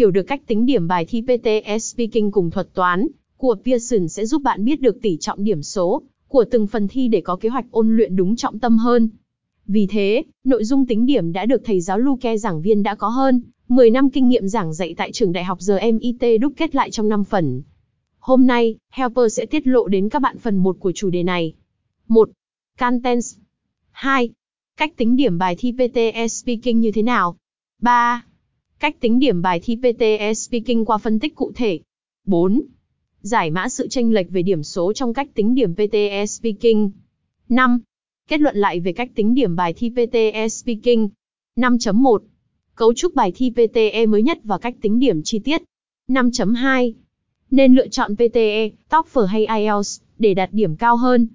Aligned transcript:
Hiểu 0.00 0.10
được 0.10 0.22
cách 0.22 0.46
tính 0.46 0.66
điểm 0.66 0.88
bài 0.88 1.04
thi 1.08 1.22
PTE 1.22 1.78
Speaking 1.78 2.30
cùng 2.30 2.50
thuật 2.50 2.74
toán 2.74 3.06
của 3.36 3.56
Pearson 3.64 4.08
sẽ 4.08 4.26
giúp 4.26 4.42
bạn 4.42 4.64
biết 4.64 4.80
được 4.80 5.02
tỷ 5.02 5.16
trọng 5.16 5.44
điểm 5.44 5.62
số 5.62 6.02
của 6.28 6.44
từng 6.50 6.66
phần 6.66 6.88
thi 6.88 7.08
để 7.08 7.20
có 7.20 7.36
kế 7.36 7.48
hoạch 7.48 7.64
ôn 7.70 7.96
luyện 7.96 8.16
đúng 8.16 8.36
trọng 8.36 8.58
tâm 8.58 8.78
hơn. 8.78 9.08
Vì 9.66 9.86
thế, 9.86 10.22
nội 10.44 10.64
dung 10.64 10.86
tính 10.86 11.06
điểm 11.06 11.32
đã 11.32 11.46
được 11.46 11.62
thầy 11.64 11.80
giáo 11.80 11.98
Luke 11.98 12.36
giảng 12.36 12.62
viên 12.62 12.82
đã 12.82 12.94
có 12.94 13.08
hơn 13.08 13.42
10 13.68 13.90
năm 13.90 14.10
kinh 14.10 14.28
nghiệm 14.28 14.48
giảng 14.48 14.74
dạy 14.74 14.94
tại 14.96 15.12
trường 15.12 15.32
đại 15.32 15.44
học 15.44 15.58
GMIT 15.66 16.40
đúc 16.40 16.52
kết 16.56 16.74
lại 16.74 16.90
trong 16.90 17.08
5 17.08 17.24
phần. 17.24 17.62
Hôm 18.18 18.46
nay, 18.46 18.76
Helper 18.90 19.36
sẽ 19.36 19.46
tiết 19.46 19.66
lộ 19.66 19.88
đến 19.88 20.08
các 20.08 20.22
bạn 20.22 20.38
phần 20.38 20.56
1 20.56 20.76
của 20.80 20.92
chủ 20.92 21.10
đề 21.10 21.22
này. 21.22 21.54
1. 22.08 22.30
Contents 22.78 23.36
2. 23.90 24.30
Cách 24.76 24.96
tính 24.96 25.16
điểm 25.16 25.38
bài 25.38 25.56
thi 25.58 25.72
PTE 25.72 26.28
Speaking 26.28 26.80
như 26.80 26.92
thế 26.92 27.02
nào? 27.02 27.36
3. 27.82 28.24
Cách 28.80 29.00
tính 29.00 29.18
điểm 29.18 29.42
bài 29.42 29.60
thi 29.62 29.76
PTE 29.76 30.34
Speaking 30.34 30.84
qua 30.84 30.98
phân 30.98 31.18
tích 31.18 31.34
cụ 31.34 31.52
thể. 31.54 31.80
4. 32.26 32.62
Giải 33.20 33.50
mã 33.50 33.68
sự 33.68 33.88
chênh 33.88 34.14
lệch 34.14 34.30
về 34.30 34.42
điểm 34.42 34.62
số 34.62 34.92
trong 34.92 35.14
cách 35.14 35.28
tính 35.34 35.54
điểm 35.54 35.74
PTE 35.74 36.26
Speaking. 36.26 36.90
5. 37.48 37.80
Kết 38.28 38.40
luận 38.40 38.56
lại 38.56 38.80
về 38.80 38.92
cách 38.92 39.10
tính 39.14 39.34
điểm 39.34 39.56
bài 39.56 39.72
thi 39.72 39.90
PTE 39.90 40.48
Speaking. 40.48 41.08
5.1. 41.56 42.18
Cấu 42.74 42.94
trúc 42.94 43.14
bài 43.14 43.32
thi 43.34 43.50
PTE 43.50 44.06
mới 44.06 44.22
nhất 44.22 44.38
và 44.44 44.58
cách 44.58 44.74
tính 44.80 44.98
điểm 44.98 45.22
chi 45.22 45.38
tiết. 45.38 45.62
5.2. 46.08 46.92
Nên 47.50 47.74
lựa 47.74 47.88
chọn 47.88 48.16
PTE, 48.16 48.70
TOEFL 48.90 49.24
hay 49.24 49.46
IELTS 49.46 50.00
để 50.18 50.34
đạt 50.34 50.52
điểm 50.52 50.76
cao 50.76 50.96
hơn. 50.96 51.28